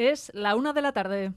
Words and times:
Es 0.00 0.32
la 0.32 0.56
una 0.56 0.72
de 0.72 0.80
la 0.80 0.92
tarde. 0.92 1.34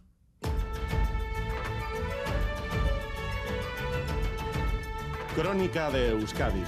Crónica 5.36 5.92
de 5.92 6.12
Euskadi 6.12 6.64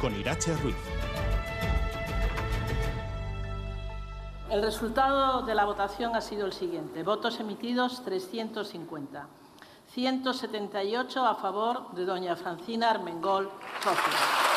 con 0.00 0.18
Irache 0.18 0.52
Ruiz. 0.56 0.74
El 4.50 4.62
resultado 4.62 5.42
de 5.42 5.54
la 5.54 5.64
votación 5.64 6.16
ha 6.16 6.20
sido 6.20 6.44
el 6.46 6.52
siguiente. 6.52 7.04
Votos 7.04 7.38
emitidos 7.38 8.04
350. 8.04 9.28
178 9.94 11.24
a 11.24 11.36
favor 11.36 11.92
de 11.92 12.04
doña 12.04 12.34
Francina 12.34 12.90
Armengol 12.90 13.48
Sofía. 13.80 14.55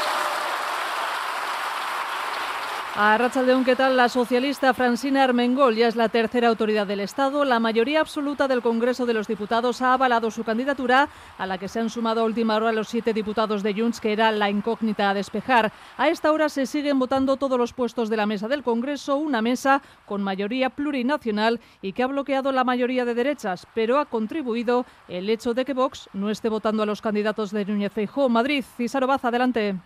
A 3.01 3.17
Rachaldeón, 3.17 3.63
¿qué 3.63 3.77
tal? 3.77 3.95
La 3.95 4.09
socialista 4.09 4.73
Francina 4.73 5.23
Armengol 5.23 5.73
ya 5.73 5.87
es 5.87 5.95
la 5.95 6.09
tercera 6.09 6.49
autoridad 6.49 6.85
del 6.85 6.99
Estado. 6.99 7.45
La 7.45 7.61
mayoría 7.61 8.01
absoluta 8.01 8.49
del 8.49 8.61
Congreso 8.61 9.05
de 9.05 9.13
los 9.13 9.25
Diputados 9.25 9.81
ha 9.81 9.93
avalado 9.93 10.29
su 10.31 10.43
candidatura, 10.43 11.07
a 11.37 11.47
la 11.47 11.57
que 11.57 11.69
se 11.69 11.79
han 11.79 11.89
sumado 11.89 12.19
a 12.19 12.25
última 12.25 12.57
hora 12.57 12.73
los 12.73 12.89
siete 12.89 13.13
diputados 13.13 13.63
de 13.63 13.73
Junts, 13.73 14.01
que 14.01 14.11
era 14.11 14.33
la 14.33 14.49
incógnita 14.49 15.09
a 15.09 15.13
despejar. 15.13 15.71
A 15.95 16.09
esta 16.09 16.29
hora 16.33 16.49
se 16.49 16.65
siguen 16.65 16.99
votando 16.99 17.37
todos 17.37 17.57
los 17.57 17.71
puestos 17.71 18.09
de 18.09 18.17
la 18.17 18.25
mesa 18.25 18.49
del 18.49 18.63
Congreso, 18.63 19.15
una 19.15 19.41
mesa 19.41 19.81
con 20.05 20.21
mayoría 20.21 20.69
plurinacional 20.69 21.61
y 21.81 21.93
que 21.93 22.03
ha 22.03 22.07
bloqueado 22.07 22.51
la 22.51 22.65
mayoría 22.65 23.05
de 23.05 23.13
derechas, 23.13 23.65
pero 23.73 23.97
ha 23.97 24.07
contribuido 24.07 24.85
el 25.07 25.29
hecho 25.29 25.53
de 25.53 25.63
que 25.63 25.73
Vox 25.73 26.09
no 26.11 26.29
esté 26.29 26.49
votando 26.49 26.83
a 26.83 26.85
los 26.85 27.01
candidatos 27.01 27.51
de 27.51 27.63
Núñez 27.63 27.93
Feijóo. 27.93 28.27
Madrid, 28.27 28.65
César 28.75 29.07
Baza, 29.07 29.29
adelante. 29.29 29.77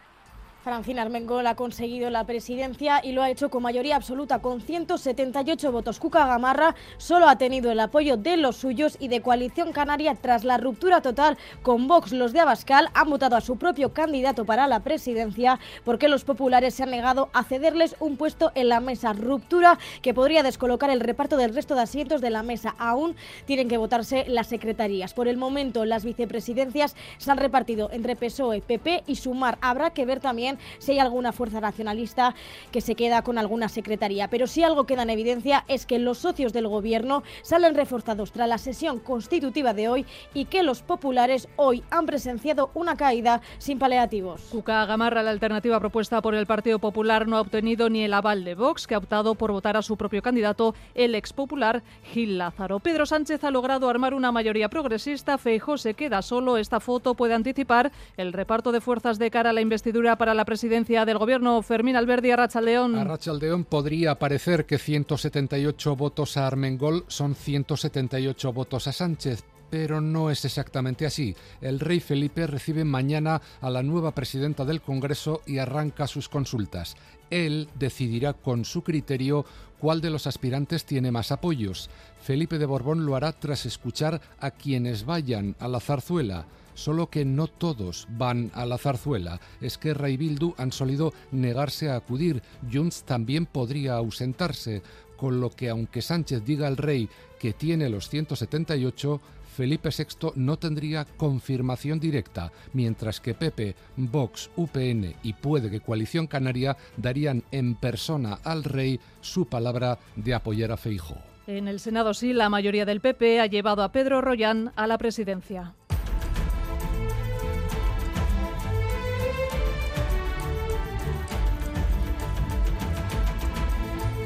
Francina 0.64 1.02
Armengol 1.02 1.46
ha 1.48 1.56
conseguido 1.56 2.10
la 2.10 2.26
presidencia 2.26 3.02
y 3.04 3.12
lo 3.12 3.22
ha 3.22 3.30
hecho 3.30 3.50
con 3.50 3.64
mayoría 3.64 3.98
absoluta, 3.98 4.40
con 4.40 4.62
178 4.62 5.74
votos. 5.74 6.00
Cuca 6.00 6.26
Gamarra 6.26 6.74
solo 6.96 7.28
ha 7.28 7.38
tenido 7.38 7.70
el 7.70 7.82
apoyo 7.82 8.16
de 8.16 8.38
los 8.38 8.56
suyos 8.56 8.96
y 8.98 9.10
de 9.10 9.22
Coalición 9.22 9.74
Canaria 9.74 10.16
tras 10.16 10.46
la 10.46 10.58
ruptura 10.58 11.02
total 11.02 11.38
con 11.64 11.90
Vox. 11.90 12.14
Los 12.14 12.32
de 12.32 12.40
Abascal 12.40 12.90
han 12.94 13.10
votado 13.10 13.36
a 13.36 13.42
su 13.42 13.58
propio 13.58 13.92
candidato 13.92 14.46
para 14.46 14.68
la 14.68 14.80
presidencia 14.80 15.60
porque 15.84 16.08
los 16.08 16.24
populares 16.24 16.76
se 16.76 16.84
han 16.84 16.92
negado 16.92 17.28
a 17.34 17.44
cederles 17.44 17.98
un 18.00 18.16
puesto 18.16 18.54
en 18.56 18.70
la 18.70 18.80
mesa. 18.80 19.12
Ruptura 19.12 19.78
que 20.02 20.14
podría 20.14 20.44
descolocar 20.44 20.90
el 20.90 21.02
reparto 21.02 21.36
del 21.36 21.54
resto 21.54 21.76
de 21.76 21.82
asientos 21.82 22.22
de 22.22 22.30
la 22.30 22.42
mesa. 22.42 22.74
Aún 22.80 23.18
tienen 23.46 23.68
que 23.68 23.78
votarse 23.78 24.24
las 24.30 24.48
secretarías. 24.48 25.14
Por 25.14 25.28
el 25.28 25.36
momento, 25.36 25.84
las 25.84 26.06
vicepresidencias 26.06 26.96
se 27.18 27.32
han 27.32 27.38
repartido 27.38 27.90
entre 27.92 28.16
PSOE, 28.16 28.62
PP 28.62 29.04
y 29.08 29.18
Sumar. 29.18 29.58
Habrá 29.60 29.90
que 29.90 30.06
ver 30.06 30.22
también 30.22 30.53
si 30.78 30.94
hay 30.94 31.00
alguna 31.00 31.32
fuerza 31.32 31.60
nacionalista 31.60 32.36
que 32.72 32.82
se 32.82 32.96
queda 32.96 33.24
con 33.24 33.38
alguna 33.38 33.70
secretaría. 33.70 34.28
Pero 34.30 34.48
si 34.48 34.64
algo 34.64 34.86
queda 34.86 35.04
en 35.04 35.10
evidencia 35.10 35.66
es 35.68 35.86
que 35.86 36.00
los 36.00 36.20
socios 36.20 36.54
del 36.54 36.68
Gobierno 36.68 37.24
salen 37.42 37.76
reforzados 37.76 38.32
tras 38.32 38.50
la 38.50 38.58
sesión 38.58 39.00
constitutiva 39.00 39.74
de 39.74 39.90
hoy 39.90 40.06
y 40.34 40.46
que 40.46 40.64
los 40.64 40.82
populares 40.82 41.48
hoy 41.56 41.84
han 41.92 42.06
presenciado 42.06 42.72
una 42.74 42.96
caída 42.96 43.42
sin 43.58 43.80
paliativos. 43.80 44.42
Cuca 44.52 44.86
Gamarra, 44.86 45.24
la 45.24 45.32
alternativa 45.32 45.80
propuesta 45.80 46.22
por 46.22 46.36
el 46.36 46.46
Partido 46.46 46.80
Popular, 46.80 47.28
no 47.28 47.38
ha 47.38 47.42
obtenido 47.42 47.90
ni 47.90 48.04
el 48.04 48.14
aval 48.14 48.44
de 48.44 48.56
Vox, 48.56 48.88
que 48.88 48.96
ha 48.96 48.98
optado 48.98 49.36
por 49.36 49.52
votar 49.52 49.78
a 49.78 49.82
su 49.82 49.98
propio 49.98 50.22
candidato, 50.22 50.76
el 50.96 51.16
ex 51.16 51.34
popular 51.34 51.84
Gil 52.04 52.38
Lázaro. 52.38 52.80
Pedro 52.80 53.06
Sánchez 53.06 53.44
ha 53.44 53.52
logrado 53.52 53.90
armar 53.90 54.14
una 54.14 54.32
mayoría 54.32 54.70
progresista. 54.70 55.38
Feijóo 55.38 55.78
se 55.78 55.94
queda 55.94 56.22
solo. 56.22 56.58
Esta 56.58 56.80
foto 56.80 57.14
puede 57.16 57.34
anticipar 57.34 57.92
el 58.18 58.34
reparto 58.34 58.72
de 58.72 58.82
fuerzas 58.82 59.20
de 59.20 59.32
cara 59.32 59.52
a 59.52 59.54
la 59.54 59.62
investidura 59.62 60.16
para 60.18 60.34
la 60.34 60.43
presidencia 60.46 61.06
del 61.06 61.18
Gobierno. 61.18 61.62
Fermín 61.62 61.96
Alberdi, 61.96 62.32
Arrachaldeón. 62.32 62.96
Arrachaldeón 62.96 63.66
podría 63.66 64.18
parecer 64.20 64.66
que 64.66 64.78
178 64.78 65.96
votos 65.96 66.38
a 66.38 66.48
Armengol 66.48 67.06
son 67.08 67.36
178 67.36 68.54
votos 68.54 68.88
a 68.88 68.92
Sánchez, 68.92 69.44
pero 69.70 70.02
no 70.02 70.30
es 70.30 70.46
exactamente 70.46 71.06
así. 71.06 71.36
El 71.60 71.80
rey 71.80 72.00
Felipe 72.00 72.46
recibe 72.46 72.84
mañana 72.84 73.42
a 73.62 73.70
la 73.70 73.82
nueva 73.82 74.14
presidenta 74.14 74.66
del 74.66 74.82
Congreso 74.82 75.42
y 75.46 75.58
arranca 75.58 76.08
sus 76.08 76.30
consultas. 76.30 76.96
Él 77.30 77.68
decidirá 77.76 78.34
con 78.34 78.66
su 78.66 78.84
criterio 78.84 79.46
cuál 79.80 80.00
de 80.00 80.12
los 80.12 80.28
aspirantes 80.28 80.86
tiene 80.86 81.12
más 81.12 81.32
apoyos. 81.32 81.90
Felipe 82.22 82.58
de 82.58 82.66
Borbón 82.66 83.06
lo 83.06 83.16
hará 83.16 83.32
tras 83.32 83.66
escuchar 83.66 84.22
a 84.40 84.52
quienes 84.52 85.06
vayan 85.06 85.56
a 85.60 85.68
la 85.68 85.80
zarzuela 85.80 86.46
solo 86.74 87.10
que 87.10 87.26
no 87.26 87.48
todos 87.48 88.08
van 88.10 88.52
a 88.54 88.66
la 88.66 88.78
zarzuela. 88.78 89.40
Esquerra 89.62 90.10
y 90.10 90.18
Bildu 90.18 90.54
han 90.58 90.72
solido 90.72 91.14
negarse 91.32 91.90
a 91.90 91.96
acudir. 91.96 92.42
Junts 92.72 93.04
también 93.04 93.46
podría 93.46 93.96
ausentarse, 93.96 94.82
con 95.18 95.40
lo 95.40 95.50
que 95.50 95.70
aunque 95.70 96.02
Sánchez 96.02 96.44
diga 96.44 96.68
al 96.68 96.78
rey 96.78 97.10
que 97.40 97.54
tiene 97.54 97.90
los 97.90 98.10
178, 98.10 99.22
Felipe 99.54 99.90
VI 99.96 100.32
no 100.36 100.58
tendría 100.58 101.06
confirmación 101.06 102.00
directa, 102.00 102.52
mientras 102.74 103.22
que 103.22 103.36
Pepe, 103.36 103.76
Vox, 103.96 104.50
UPN 104.56 105.14
y 105.22 105.34
puede 105.34 105.70
que 105.70 105.80
Coalición 105.80 106.26
Canaria 106.26 106.76
darían 106.98 107.44
en 107.52 107.76
persona 107.76 108.40
al 108.44 108.64
rey 108.64 109.00
su 109.22 109.46
palabra 109.46 110.00
de 110.16 110.34
apoyar 110.34 110.72
a 110.72 110.78
Feijóo. 110.78 111.34
En 111.46 111.68
el 111.68 111.80
Senado 111.80 112.14
sí, 112.14 112.32
la 112.32 112.50
mayoría 112.50 112.86
del 112.86 113.02
PP 113.02 113.42
ha 113.42 113.48
llevado 113.48 113.84
a 113.84 113.92
Pedro 113.92 114.22
Royán 114.22 114.72
a 114.76 114.88
la 114.88 114.98
presidencia. 114.98 115.74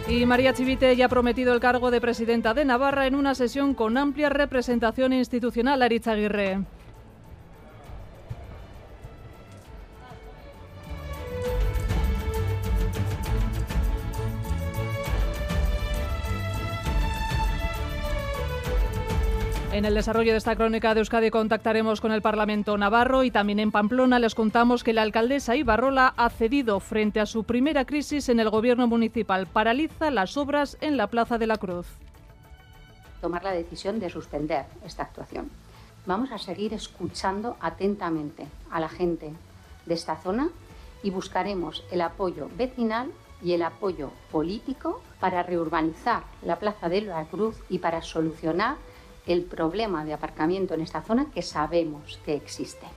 Y 0.10 0.26
María 0.26 0.54
Chivite 0.54 0.96
ya 0.96 1.08
ha 1.08 1.10
prometido 1.10 1.54
el 1.54 1.60
cargo 1.60 1.92
de 1.92 2.00
presidenta 2.00 2.54
de 2.54 2.64
Navarra 2.64 3.08
en 3.08 3.16
una 3.16 3.36
sesión 3.36 3.74
con 3.74 3.98
amplia 3.98 4.30
representación 4.30 5.12
institucional. 5.12 5.82
Aritz 5.82 6.08
Aguirre. 6.08 6.60
En 19.78 19.86
el 19.86 19.94
desarrollo 19.94 20.32
de 20.32 20.40
esta 20.40 20.56
crónica 20.56 20.96
de 20.96 21.02
Euskadi 21.02 21.30
contactaremos 21.30 22.02
con 22.02 22.12
el 22.12 22.24
Parlamento 22.24 22.76
Navarro 22.80 23.22
y 23.22 23.30
también 23.30 23.60
en 23.60 23.72
Pamplona 23.72 24.18
les 24.18 24.34
contamos 24.34 24.84
que 24.84 24.92
la 24.92 25.04
alcaldesa 25.04 25.56
Ibarrola 25.56 26.16
ha 26.18 26.32
cedido 26.32 26.80
frente 26.80 27.20
a 27.20 27.28
su 27.28 27.44
primera 27.44 27.86
crisis 27.86 28.28
en 28.30 28.40
el 28.40 28.50
gobierno 28.50 28.88
municipal. 28.88 29.46
Paraliza 29.46 30.10
las 30.10 30.36
obras 30.36 30.80
en 30.82 30.98
la 30.98 31.06
Plaza 31.06 31.38
de 31.38 31.46
la 31.46 31.58
Cruz. 31.58 31.86
Tomar 33.22 33.44
la 33.44 33.52
decisión 33.52 34.00
de 34.00 34.10
suspender 34.10 34.66
esta 34.84 35.04
actuación. 35.04 35.52
Vamos 36.08 36.32
a 36.32 36.40
seguir 36.40 36.74
escuchando 36.74 37.56
atentamente 37.60 38.48
a 38.72 38.80
la 38.80 38.90
gente 38.90 39.32
de 39.86 39.94
esta 39.94 40.16
zona 40.16 40.50
y 41.04 41.12
buscaremos 41.12 41.84
el 41.92 42.02
apoyo 42.02 42.50
vecinal 42.58 43.12
y 43.44 43.54
el 43.54 43.62
apoyo 43.62 44.10
político 44.32 45.04
para 45.20 45.44
reurbanizar 45.44 46.24
la 46.42 46.56
Plaza 46.56 46.90
de 46.90 47.02
la 47.02 47.26
Cruz 47.26 47.58
y 47.70 47.78
para 47.78 48.02
solucionar 48.02 48.78
el 49.28 49.44
problema 49.44 50.06
de 50.06 50.14
aparcamiento 50.14 50.74
en 50.74 50.82
esta 50.82 51.02
zona 51.02 51.30
que 51.34 51.42
sabemos 51.42 52.20
que 52.26 52.36
existe. 52.36 52.88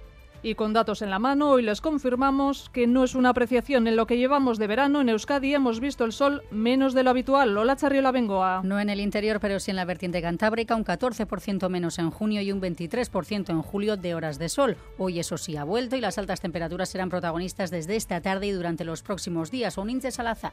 Y 0.42 0.54
con 0.54 0.72
datos 0.72 1.02
en 1.02 1.10
la 1.10 1.18
mano, 1.18 1.50
hoy 1.50 1.62
les 1.62 1.82
confirmamos 1.82 2.70
que 2.70 2.86
no 2.86 3.04
es 3.04 3.14
una 3.14 3.28
apreciación. 3.30 3.86
En 3.86 3.96
lo 3.96 4.06
que 4.06 4.16
llevamos 4.16 4.58
de 4.58 4.66
verano 4.66 5.02
en 5.02 5.10
Euskadi 5.10 5.54
hemos 5.54 5.80
visto 5.80 6.04
el 6.04 6.12
sol 6.12 6.42
menos 6.50 6.94
de 6.94 7.02
lo 7.02 7.10
habitual. 7.10 7.52
Lola 7.52 7.76
Charriola 7.76 8.10
Bengoa. 8.10 8.62
No 8.64 8.80
en 8.80 8.88
el 8.88 9.00
interior, 9.00 9.38
pero 9.38 9.60
sí 9.60 9.70
en 9.70 9.76
la 9.76 9.84
vertiente 9.84 10.22
cantábrica, 10.22 10.76
un 10.76 10.84
14% 10.84 11.68
menos 11.68 11.98
en 11.98 12.10
junio 12.10 12.40
y 12.40 12.52
un 12.52 12.60
23% 12.62 13.50
en 13.50 13.60
julio 13.60 13.98
de 13.98 14.14
horas 14.14 14.38
de 14.38 14.48
sol. 14.48 14.76
Hoy 14.96 15.20
eso 15.20 15.36
sí 15.36 15.58
ha 15.58 15.64
vuelto 15.64 15.96
y 15.96 16.00
las 16.00 16.16
altas 16.16 16.40
temperaturas 16.40 16.88
serán 16.88 17.10
protagonistas 17.10 17.70
desde 17.70 17.96
esta 17.96 18.22
tarde 18.22 18.46
y 18.46 18.52
durante 18.52 18.84
los 18.84 19.02
próximos 19.02 19.50
días. 19.50 19.76
Un 19.76 19.90
índice 19.90 20.10
Salazar. 20.10 20.52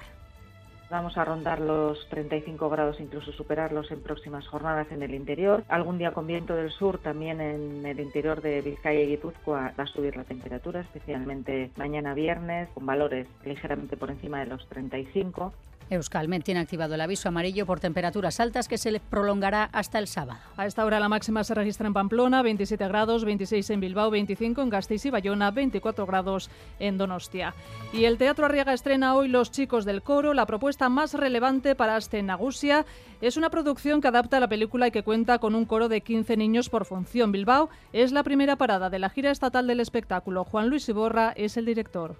Vamos 0.90 1.18
a 1.18 1.25
rondar 1.25 1.59
los 1.59 2.08
35 2.08 2.70
grados, 2.70 3.02
incluso 3.02 3.34
superarlos 3.34 3.92
en 3.92 4.01
próximas 4.01 4.48
jornadas 4.48 4.88
en 4.92 5.04
el 5.04 5.13
interior. 5.13 5.66
Algún 5.68 5.98
día 5.98 6.13
con 6.13 6.25
viento 6.28 6.56
del 6.56 6.72
sur, 6.72 7.00
también 7.00 7.42
en 7.42 7.86
el 7.86 8.00
interior 8.00 8.42
de 8.42 8.62
Vizcaya 8.62 9.01
y 9.01 9.07
Guipúzcoa, 9.07 9.74
va 9.78 9.84
a 9.84 9.88
subir 9.88 10.16
la 10.16 10.24
temperatura, 10.24 10.80
especialmente 10.80 11.72
mañana 11.75 12.13
viernes, 12.13 12.69
con 12.74 12.86
valores 12.86 13.28
ligeramente 13.44 13.98
por 13.98 14.12
encima 14.12 14.39
de 14.39 14.45
los 14.45 14.66
35. 14.69 15.51
Euskalmet 15.89 16.44
tiene 16.44 16.60
activado 16.60 16.95
el 16.95 17.01
aviso 17.01 17.30
amarillo 17.30 17.66
por 17.66 17.80
temperaturas 17.80 18.39
altas 18.39 18.68
que 18.68 18.78
se 18.78 18.92
le 18.92 19.00
prolongará 19.00 19.69
hasta 19.72 20.00
el 20.00 20.07
sábado. 20.07 20.39
A 20.57 20.66
esta 20.66 20.86
hora 20.86 21.00
la 21.00 21.10
máxima 21.10 21.44
se 21.44 21.54
registra 21.54 21.88
en 21.88 21.94
Pamplona, 21.94 22.42
27 22.42 22.88
grados, 22.88 23.25
26 23.25 23.69
en 23.69 23.80
Bilbao, 23.80 24.10
25 24.10 24.62
en 24.62 24.69
Gasteiz 24.69 25.06
y 25.06 25.10
Bayona, 25.10 25.51
24 25.51 26.06
grados 26.06 26.50
en 26.80 26.98
Donostia. 26.98 27.54
Y 27.94 28.06
el 28.06 28.18
Teatro 28.18 28.45
Arriaga 28.45 28.74
estrena 28.74 29.16
hoy 29.16 29.28
Los 29.28 29.51
Chicos 29.51 29.86
del 29.86 30.01
Coro, 30.01 30.34
la 30.34 30.45
propuesta 30.45 30.89
más 30.89 31.13
relevante 31.13 31.75
para 31.75 31.95
Astenagusia. 31.95 32.86
Es 33.22 33.38
una 33.38 33.50
producción 33.50 34.01
que 34.01 34.10
adapta 34.10 34.39
la 34.39 34.48
película 34.48 34.88
y 34.88 34.92
que 34.92 35.04
cuenta 35.04 35.39
con 35.39 35.56
un 35.56 35.66
coro 35.66 35.89
de 35.89 36.01
15 36.01 36.38
niños 36.38 36.69
por 36.69 36.86
función. 36.86 37.31
Bilbao 37.31 37.69
es 37.94 38.12
la 38.12 38.24
primera 38.24 38.56
parada 38.56 38.89
de 38.89 39.00
la 39.00 39.10
gira 39.10 39.31
estatal 39.31 39.68
del 39.68 39.80
espectáculo. 39.80 40.44
Juan 40.44 40.69
Luis 40.69 40.88
Iborra 40.89 41.34
es 41.36 41.57
el 41.57 41.66
director. 41.66 42.16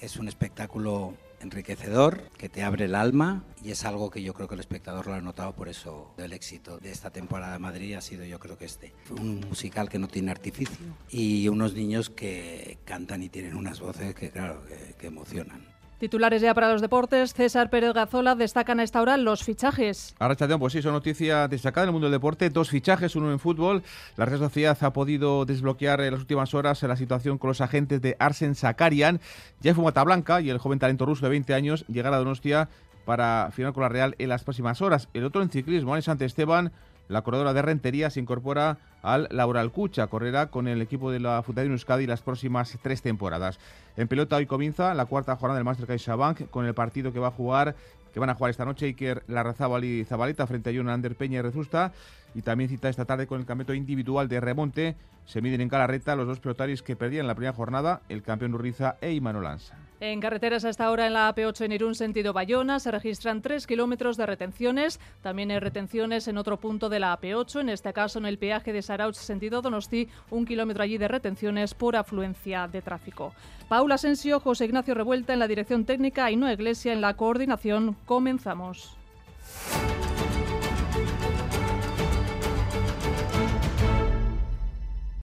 Es 0.00 0.16
un 0.16 0.26
espectáculo 0.26 1.14
enriquecedor, 1.42 2.22
que 2.38 2.48
te 2.48 2.62
abre 2.62 2.86
el 2.86 2.94
alma 2.94 3.44
y 3.62 3.70
es 3.70 3.84
algo 3.84 4.10
que 4.10 4.22
yo 4.22 4.34
creo 4.34 4.48
que 4.48 4.54
el 4.54 4.60
espectador 4.60 5.06
lo 5.06 5.14
ha 5.14 5.20
notado, 5.20 5.52
por 5.54 5.68
eso 5.68 6.14
el 6.18 6.32
éxito 6.32 6.78
de 6.78 6.90
esta 6.90 7.10
temporada 7.10 7.52
de 7.52 7.58
Madrid 7.58 7.94
ha 7.94 8.00
sido 8.00 8.24
yo 8.24 8.38
creo 8.38 8.56
que 8.56 8.64
este. 8.64 8.92
Un 9.10 9.40
musical 9.40 9.88
que 9.88 9.98
no 9.98 10.08
tiene 10.08 10.30
artificio 10.30 10.86
y 11.10 11.48
unos 11.48 11.74
niños 11.74 12.10
que 12.10 12.78
cantan 12.84 13.22
y 13.22 13.28
tienen 13.28 13.56
unas 13.56 13.80
voces 13.80 14.14
que 14.14 14.30
claro, 14.30 14.62
que, 14.98 15.06
emocionan. 15.06 15.66
Titulares 16.02 16.42
ya 16.42 16.52
para 16.52 16.72
los 16.72 16.82
deportes. 16.82 17.32
César 17.32 17.70
Pérez 17.70 17.92
Gazola 17.92 18.34
destacan 18.34 18.80
a 18.80 18.82
esta 18.82 19.00
hora 19.00 19.16
los 19.16 19.44
fichajes. 19.44 20.16
Ahora, 20.18 20.34
pues 20.58 20.72
sí, 20.72 20.82
son 20.82 20.94
noticia 20.94 21.46
destacada 21.46 21.84
en 21.84 21.90
el 21.90 21.92
mundo 21.92 22.06
del 22.06 22.14
deporte. 22.14 22.50
Dos 22.50 22.70
fichajes, 22.70 23.14
uno 23.14 23.30
en 23.30 23.38
fútbol. 23.38 23.84
La 24.16 24.24
Real 24.24 24.40
Sociedad 24.40 24.76
ha 24.80 24.92
podido 24.92 25.44
desbloquear 25.44 26.00
en 26.00 26.10
las 26.10 26.20
últimas 26.20 26.54
horas 26.54 26.82
la 26.82 26.96
situación 26.96 27.38
con 27.38 27.46
los 27.46 27.60
agentes 27.60 28.02
de 28.02 28.16
Arsen 28.18 28.56
Sakarian. 28.56 29.20
Ya 29.60 29.76
fue 29.76 29.84
Mata 29.84 30.02
Blanca 30.02 30.40
y 30.40 30.50
el 30.50 30.58
joven 30.58 30.80
talento 30.80 31.06
ruso 31.06 31.24
de 31.24 31.30
20 31.30 31.54
años 31.54 31.84
llegará 31.86 32.16
a 32.16 32.18
Donostia 32.18 32.68
para 33.04 33.50
firmar 33.52 33.72
con 33.72 33.84
la 33.84 33.88
Real 33.88 34.16
en 34.18 34.28
las 34.28 34.42
próximas 34.42 34.82
horas. 34.82 35.08
El 35.14 35.24
otro 35.24 35.40
en 35.40 35.50
ciclismo, 35.50 35.94
Alex 35.94 36.08
Esteban 36.20 36.72
la 37.08 37.22
corredora 37.22 37.52
de 37.52 37.62
Rentería 37.62 38.10
se 38.10 38.20
incorpora 38.20 38.78
al 39.02 39.28
Laboral 39.30 39.72
Cucha. 39.72 40.06
Correrá 40.06 40.46
con 40.46 40.68
el 40.68 40.80
equipo 40.80 41.10
de 41.10 41.20
la 41.20 41.42
Fundación 41.42 41.72
Euskadi 41.72 42.06
las 42.06 42.22
próximas 42.22 42.78
tres 42.82 43.02
temporadas. 43.02 43.58
En 43.96 44.08
pelota 44.08 44.36
hoy 44.36 44.46
comienza 44.46 44.94
la 44.94 45.06
cuarta 45.06 45.36
jornada 45.36 45.58
del 45.58 45.64
Master 45.64 45.86
CaixaBank 45.86 46.48
con 46.50 46.66
el 46.66 46.74
partido 46.74 47.12
que 47.12 47.18
va 47.18 47.28
a 47.28 47.32
jugar 47.32 47.74
que 48.12 48.20
van 48.20 48.30
a 48.30 48.34
jugar 48.34 48.50
esta 48.50 48.64
noche 48.64 48.86
Iker 48.86 49.24
Larrazábal 49.26 49.84
y 49.84 50.04
Zabaleta 50.04 50.46
frente 50.46 50.70
a 50.70 50.74
Jonan 50.74 51.02
Peña 51.16 51.38
y 51.38 51.42
Rezusta 51.42 51.92
y 52.34 52.42
también 52.42 52.68
cita 52.68 52.88
esta 52.88 53.04
tarde 53.04 53.26
con 53.26 53.40
el 53.40 53.46
campeonato 53.46 53.74
individual 53.74 54.28
de 54.28 54.40
remonte. 54.40 54.96
Se 55.26 55.40
miden 55.40 55.60
en 55.60 55.68
Calarreta 55.68 56.16
los 56.16 56.26
dos 56.26 56.40
pelotarios 56.40 56.82
que 56.82 56.96
perdían 56.96 57.26
la 57.26 57.34
primera 57.34 57.52
jornada, 57.52 58.02
el 58.08 58.22
campeón 58.22 58.54
Urriza 58.54 58.96
e 59.00 59.12
Imanol 59.12 59.44
Lanza. 59.44 59.76
En 60.04 60.18
carreteras 60.18 60.64
a 60.64 60.68
esta 60.68 60.90
hora 60.90 61.06
en 61.06 61.12
la 61.12 61.32
AP8 61.32 61.64
en 61.64 61.70
Irún 61.70 61.94
sentido 61.94 62.32
Bayona 62.32 62.80
se 62.80 62.90
registran 62.90 63.40
3 63.40 63.68
kilómetros 63.68 64.16
de 64.16 64.26
retenciones. 64.26 64.98
También 65.22 65.52
hay 65.52 65.60
retenciones 65.60 66.26
en 66.26 66.38
otro 66.38 66.56
punto 66.56 66.88
de 66.88 66.98
la 66.98 67.16
AP8, 67.16 67.60
en 67.60 67.68
este 67.68 67.92
caso 67.92 68.18
en 68.18 68.26
el 68.26 68.36
peaje 68.36 68.72
de 68.72 68.82
Sarauch 68.82 69.14
sentido 69.14 69.62
Donosti, 69.62 70.08
un 70.30 70.44
kilómetro 70.44 70.82
allí 70.82 70.98
de 70.98 71.06
retenciones 71.06 71.74
por 71.74 71.94
afluencia 71.94 72.66
de 72.66 72.82
tráfico. 72.82 73.32
Paula 73.68 73.94
Asensio, 73.94 74.40
José 74.40 74.64
Ignacio 74.64 74.94
Revuelta 74.94 75.34
en 75.34 75.38
la 75.38 75.46
dirección 75.46 75.84
técnica 75.84 76.32
y 76.32 76.36
no 76.36 76.50
Iglesia 76.50 76.92
en 76.92 77.00
la 77.00 77.14
coordinación. 77.14 77.96
Comenzamos. 78.04 78.96